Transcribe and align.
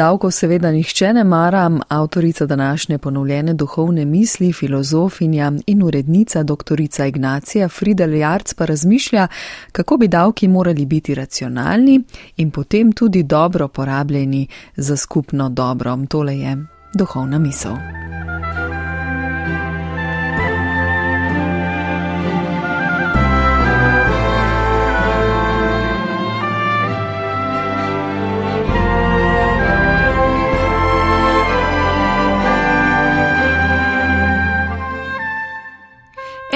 Davko 0.00 0.30
seveda 0.30 0.70
nihče 0.72 1.12
ne 1.12 1.24
mara, 1.24 1.70
avtorica 1.88 2.46
današnje 2.46 2.98
ponovljene 2.98 3.54
duhovne 3.54 4.04
misli, 4.04 4.52
filozofinja 4.52 5.52
in 5.66 5.82
urednica 5.82 6.42
doktorica 6.42 7.06
Ignacija 7.06 7.68
Fridel 7.68 8.14
Jarc 8.14 8.54
pa 8.54 8.64
razmišlja, 8.64 9.28
kako 9.72 9.96
bi 9.96 10.08
davki 10.08 10.48
morali 10.48 10.86
biti 10.86 11.14
racionalni 11.14 12.02
in 12.36 12.50
potem 12.50 12.92
tudi 12.92 13.22
dobro 13.22 13.68
porabljeni 13.68 14.46
za 14.76 14.96
skupno 14.96 15.48
dobro. 15.48 15.98
Tole 16.08 16.38
je 16.38 16.56
duhovna 16.94 17.38
misel. 17.38 17.72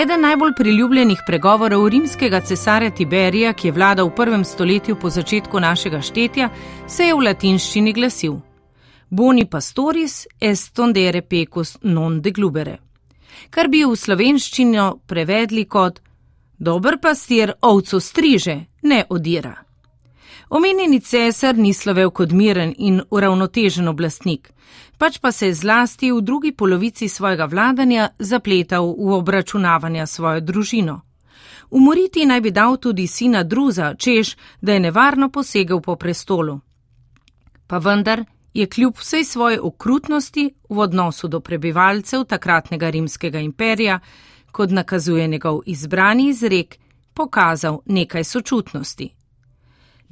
Eden 0.05 0.21
najbolj 0.21 0.53
priljubljenih 0.57 1.21
pregovorov 1.27 1.87
rimskega 1.89 2.41
cesarja 2.41 2.91
Tiberija, 2.91 3.53
ki 3.53 3.69
je 3.69 3.73
vladal 3.73 4.11
v 4.11 4.15
prvem 4.15 4.43
stoletju 4.45 4.99
po 5.01 5.11
začetku 5.11 5.61
našega 5.61 6.01
štetja, 6.01 6.51
se 6.87 7.07
je 7.07 7.15
v 7.15 7.25
latinščini 7.25 7.93
glasil: 7.93 8.35
Boni 9.11 9.47
pastoris 9.49 10.27
est 10.41 10.75
tondere 10.77 11.23
pecus 11.23 11.79
non 11.83 12.21
de 12.21 12.31
glubere, 12.31 12.77
kar 13.51 13.69
bi 13.69 13.81
v 13.85 13.97
slovenščino 13.97 14.91
prevedli 15.07 15.65
kot: 15.65 16.03
Dober 16.59 16.99
pastir 17.01 17.55
ovco 17.63 18.01
striže, 18.01 18.59
ne 18.83 19.05
odira. 19.09 19.57
Omenjeni 20.55 21.01
cesar 21.01 21.57
ni 21.59 21.73
slovel 21.75 22.11
kot 22.15 22.31
miren 22.31 22.75
in 22.79 23.01
uravnotežen 23.11 23.89
oblastnik, 23.91 24.53
pač 24.99 25.17
pa 25.19 25.33
se 25.33 25.49
je 25.49 25.55
zlasti 25.55 26.13
v 26.13 26.21
drugi 26.23 26.53
polovici 26.53 27.09
svojega 27.09 27.49
vladanja 27.51 28.05
zapletal 28.19 28.87
v 28.99 29.17
obračunavanja 29.17 30.07
svojo 30.07 30.41
družino. 30.41 31.01
Umoriti 31.71 32.27
naj 32.27 32.41
bi 32.41 32.53
dal 32.55 32.77
tudi 32.77 33.07
sina 33.07 33.43
Druza, 33.43 33.95
češ, 33.99 34.37
da 34.61 34.73
je 34.73 34.81
nevarno 34.81 35.29
posegel 35.29 35.81
po 35.81 35.97
prestolu. 35.97 36.61
Pa 37.67 37.79
vendar 37.79 38.25
je 38.55 38.67
kljub 38.67 38.95
vsej 39.03 39.25
svoje 39.25 39.61
okrutnosti 39.61 40.55
v 40.69 40.79
odnosu 40.79 41.29
do 41.29 41.41
prebivalcev 41.41 42.25
takratnega 42.25 42.91
rimskega 42.91 43.41
imperija, 43.41 43.99
kot 44.53 44.71
nakazuje 44.71 45.27
njegov 45.29 45.61
izbrani 45.67 46.29
izrek, 46.29 46.79
pokazal 47.15 47.81
nekaj 47.87 48.25
sočutnosti. 48.25 49.11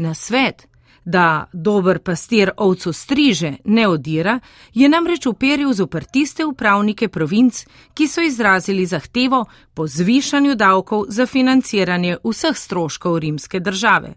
Na 0.03 0.14
svet, 0.14 0.69
da 1.05 1.47
dober 1.53 1.98
pastir 1.98 2.50
ovco 2.56 2.92
striže, 2.92 3.53
ne 3.64 3.84
odira, 3.89 4.41
je 4.75 4.89
namreč 4.89 5.27
uperil 5.27 5.72
zoper 5.72 6.05
tiste 6.05 6.44
upravnike 6.44 7.09
provinc, 7.09 7.61
ki 7.94 8.09
so 8.09 8.25
izrazili 8.27 8.86
zahtevo 8.86 9.44
po 9.75 9.86
zvišanju 9.86 10.55
davkov 10.55 11.05
za 11.09 11.27
financiranje 11.27 12.17
vseh 12.25 12.59
stroškov 12.59 13.19
rimske 13.19 13.61
države. 13.61 14.14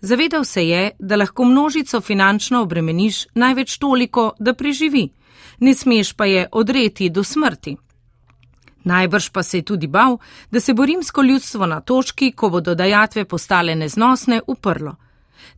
Zavedal 0.00 0.44
se 0.44 0.66
je, 0.68 0.90
da 0.98 1.16
lahko 1.16 1.44
množico 1.44 2.00
finančno 2.00 2.62
obremeniš 2.62 3.26
največ 3.34 3.78
toliko, 3.78 4.32
da 4.38 4.54
preživi, 4.54 5.08
ne 5.60 5.74
smeš 5.74 6.12
pa 6.12 6.24
je 6.26 6.48
odreti 6.52 7.10
do 7.10 7.24
smrti. 7.24 7.76
Najbrž 8.86 9.28
pa 9.34 9.42
se 9.42 9.58
je 9.58 9.62
tudi 9.62 9.86
bal, 9.86 10.18
da 10.50 10.60
se 10.60 10.74
bo 10.74 10.84
rimsko 10.86 11.22
ljudstvo 11.22 11.66
na 11.66 11.80
točki, 11.80 12.32
ko 12.32 12.50
bodo 12.50 12.74
dajatve 12.74 13.24
postale 13.24 13.74
neznosne, 13.74 14.40
uprlo. 14.46 14.94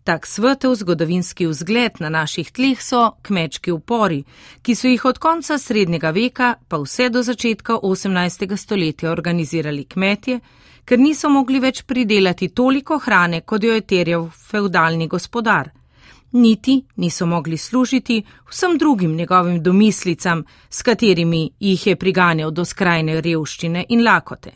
Tak 0.04 0.26
svetel 0.26 0.74
zgodovinski 0.74 1.46
vzgled 1.46 2.00
na 2.00 2.08
naših 2.08 2.52
tleh 2.52 2.80
so 2.82 3.02
kmečki 3.22 3.72
upori, 3.72 4.22
ki 4.62 4.74
so 4.74 4.88
jih 4.88 5.04
od 5.04 5.18
konca 5.18 5.58
srednjega 5.58 6.10
veka 6.10 6.54
pa 6.68 6.80
vse 6.80 7.08
do 7.08 7.22
začetka 7.22 7.78
18. 7.82 8.56
stoletja 8.56 9.12
organizirali 9.12 9.84
kmetje, 9.84 10.40
ker 10.84 10.98
niso 10.98 11.28
mogli 11.28 11.61
več 11.61 11.83
pridelati 11.84 12.48
toliko 12.48 12.98
hrane, 12.98 13.40
kot 13.40 13.64
jo 13.64 13.74
je 13.74 13.80
terjal 13.80 14.30
feudalni 14.50 15.06
gospodar 15.06 15.70
niti 16.33 16.84
niso 16.96 17.27
mogli 17.27 17.56
služiti 17.56 18.22
vsem 18.50 18.78
drugim 18.78 19.16
njegovim 19.16 19.62
domislicam, 19.62 20.44
s 20.70 20.83
katerimi 20.83 21.50
jih 21.61 21.86
je 21.86 21.96
priganjal 21.96 22.50
do 22.50 22.64
skrajne 22.64 23.20
revščine 23.20 23.84
in 23.89 24.05
lakote. 24.05 24.50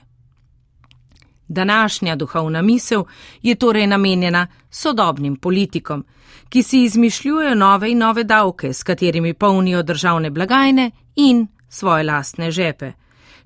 Današnja 1.49 2.17
duhovna 2.17 2.63
misel 2.63 3.05
je 3.43 3.55
torej 3.55 3.87
namenjena 3.87 4.47
sodobnim 4.71 5.37
politikom, 5.37 6.05
ki 6.49 6.63
si 6.63 6.85
izmišljujejo 6.85 7.55
nove 7.55 7.91
in 7.91 7.99
nove 7.99 8.25
davke, 8.25 8.73
s 8.73 8.83
katerimi 8.83 9.35
polnijo 9.35 9.83
državne 9.83 10.31
blagajne 10.31 10.91
in 11.17 11.47
svoje 11.69 12.05
lastne 12.05 12.51
žepe. 12.51 12.93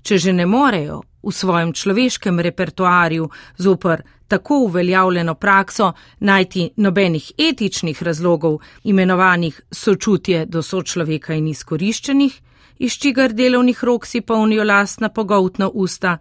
Če 0.03 0.19
že 0.19 0.32
ne 0.32 0.47
morejo 0.47 1.03
v 1.22 1.32
svojem 1.32 1.72
človeškem 1.72 2.41
repertoarju 2.41 3.28
zopr 3.56 4.03
tako 4.28 4.59
uveljavljeno 4.59 5.34
prakso 5.34 5.92
najti 6.19 6.70
nobenih 6.76 7.32
etičnih 7.38 8.03
razlogov, 8.03 8.59
imenovanih 8.84 9.60
sočutje 9.70 10.47
do 10.47 10.62
sočloveka 10.62 11.34
in 11.34 11.48
izkoriščenih, 11.48 12.41
iz 12.78 12.92
čigar 12.92 13.32
delovnih 13.32 13.84
rok 13.84 14.06
si 14.06 14.20
polnijo 14.20 14.65
lastna 14.65 15.09
pogoltna 15.09 15.69
usta, 15.69 16.19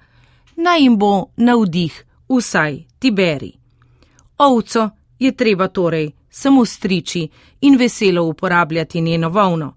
naj 0.56 0.82
jim 0.82 0.98
bo 0.98 1.26
navdih 1.38 2.06
vsaj 2.30 2.84
Tiberi. 3.00 3.52
Ovco 4.38 4.90
je 5.20 5.32
treba 5.32 5.68
torej 5.68 6.12
samo 6.30 6.66
striči 6.66 7.28
in 7.62 7.78
veselo 7.78 8.24
uporabljati 8.24 9.02
njeno 9.02 9.30
volno. 9.30 9.76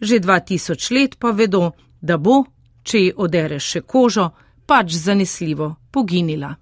Že 0.00 0.18
dva 0.18 0.40
tisoč 0.40 0.90
let 0.90 1.16
pa 1.18 1.30
vedo, 1.30 1.70
da 2.00 2.16
bo, 2.16 2.44
če 2.82 2.98
ji 2.98 3.12
odereš 3.16 3.70
še 3.70 3.80
kožo, 3.80 4.30
pač 4.66 4.92
zanesljivo 4.92 5.74
poginila. 5.90 6.54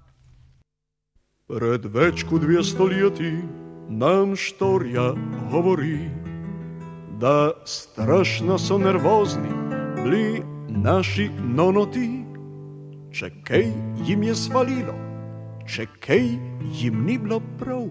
Pred 1.53 1.85
več 1.93 2.23
kot 2.25 2.41
dve 2.41 2.63
stoletji 2.65 3.31
nam 3.93 4.31
štorja 4.41 5.11
govori, 5.53 5.99
da 7.21 7.53
strašno 7.69 8.57
so 8.59 8.79
nervozni 8.81 9.53
bili 9.99 10.41
naši 10.69 11.29
nonoti. 11.59 12.09
Če 13.13 13.29
kaj 13.45 13.69
jim 14.09 14.25
je 14.25 14.39
svalilo, 14.47 14.97
če 15.69 15.85
kaj 16.01 16.25
jim 16.81 17.05
ni 17.05 17.19
bilo 17.21 17.43
prav, 17.61 17.85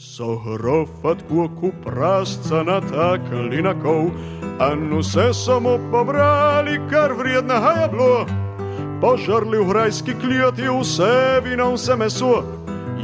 so 0.00 0.38
hrofat 0.40 1.20
kuku 1.28 1.74
prasca 1.84 2.64
na 2.64 2.80
kol, 3.84 4.14
a 4.56 4.74
nu 4.74 5.02
se 5.02 5.28
samo 5.36 5.76
pobrali, 5.92 6.80
kar 6.88 7.12
vredna 7.12 7.60
je 7.82 7.88
bilo 7.92 8.49
požrli 9.00 9.58
v 9.58 9.68
hrajski 9.68 10.14
kljoti 10.20 10.68
vse 10.68 11.40
vino, 11.44 11.72
vse 11.74 11.96
meso, 11.96 12.44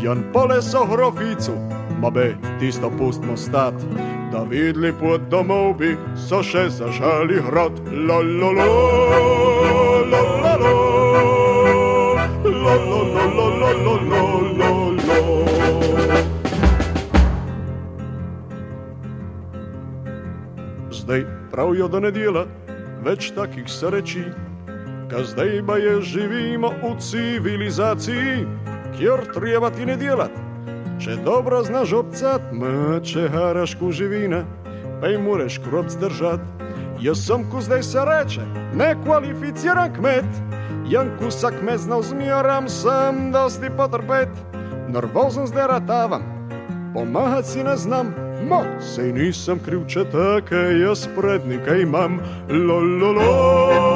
jan 0.02 0.24
pole 0.32 0.62
so 0.62 0.84
hroficu, 0.84 1.52
mabe 2.00 2.36
tisto 2.60 2.90
pustmo 2.98 3.36
stat, 3.36 3.74
da 4.32 4.42
videli 4.50 4.92
pod 4.92 5.20
domov 5.30 5.74
bi 5.78 5.96
so 6.28 6.42
še 6.42 6.68
ka 25.10 25.22
zdaj 25.24 25.62
pa 25.66 25.76
je 25.76 26.00
živimo 26.02 26.70
v 26.82 26.96
civilizaciji, 26.98 28.46
kjer 28.98 29.20
treba 29.34 29.70
ti 29.70 29.86
ne 29.86 29.96
delati. 29.96 30.40
Če 30.98 31.16
dobro 31.24 31.62
znaš 31.62 31.92
obcat, 31.92 32.42
če 33.04 33.28
haraš 33.28 33.74
ku 33.78 33.92
živine, 33.92 34.44
pa 35.00 35.12
jim 35.12 35.26
moraš 35.28 35.58
krop 35.58 35.88
zdržati. 35.92 36.42
Jaz 37.00 37.26
sem, 37.26 37.44
ko 37.53 37.60
zdaj 37.60 37.82
se 37.82 38.04
reče, 38.08 38.44
nekvalificiran 38.74 39.92
kmet, 39.98 40.38
janku 40.88 41.30
sa 41.30 41.50
kmet 41.52 41.84
znal 41.84 42.02
zmiram, 42.02 42.68
sem 42.68 43.28
dosti 43.32 43.68
potrpet, 43.76 44.32
nervozen 44.88 45.47
zdaj 45.47 45.68
ratavam, 45.76 46.24
pomagati 46.94 47.48
si 47.48 47.64
ne 47.64 47.76
znam. 47.76 48.14
Ma, 48.48 48.62
sej 48.80 49.10
nisem 49.12 49.59
kriv, 49.64 49.84
če 49.91 50.04
tako 50.12 50.60
jaz 50.80 51.06
prednika 51.16 51.76
imam, 51.82 52.20
lololo, 52.48 53.12
lololo, 53.12 53.20
lololo, 53.20 53.76
lololo. 53.76 53.92
V 53.92 53.96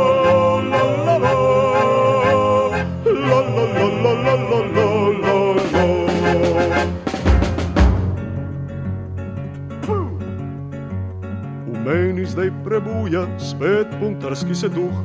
spet 13.61 13.87
puntarski 14.01 14.55
se 14.55 14.69
duh, 14.69 14.97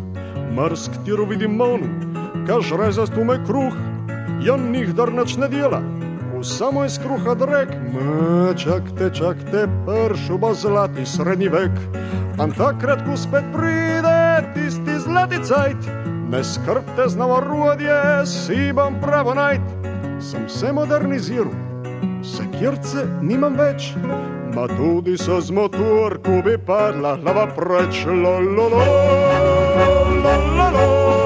mrsk 0.56 0.92
tiro 1.06 1.26
vidim 1.26 1.56
monu, 1.56 1.88
kaž 2.48 2.72
rezastume 2.80 3.36
kruh, 3.46 3.74
jan 4.46 4.72
njih 4.72 4.94
dar 4.96 5.14
nač 5.14 5.36
ne 5.38 5.48
dela, 5.48 5.82
samo 6.44 6.86
iz 6.86 7.00
kruha 7.00 7.36
drek. 7.36 7.74
Ma, 7.94 8.54
čakte, 8.54 9.10
čakte, 9.10 9.68
pršu 9.86 10.38
bo 10.38 10.54
zlati 10.54 11.06
srednji 11.06 11.50
vek. 11.50 11.72
Am 12.40 12.52
takrat, 12.52 13.04
ko 13.08 13.18
spet 13.18 13.44
pride 13.54 14.15
mladi 15.16 15.40
cajt, 15.48 15.78
ne 16.30 16.44
skrbte 16.44 17.08
z 17.08 17.16
novorodje, 17.16 18.26
si 18.26 18.74
bom 18.76 19.00
pravo 19.02 19.34
najt. 19.34 19.62
Sem 20.20 20.50
se 20.50 20.74
moderniziral, 20.76 21.54
sekirce 22.24 23.06
nimam 23.24 23.56
več, 23.56 23.94
ma 24.56 24.68
tudi 24.68 25.16
so 25.18 25.40
z 25.40 25.56
motorko 25.56 26.42
bi 26.44 26.58
padla 26.60 27.16
glava 27.24 27.48
preč, 27.56 28.04
lololo, 28.06 28.84
lololo, 28.84 30.36
lololo, 30.60 30.60
lololo. 30.60 31.26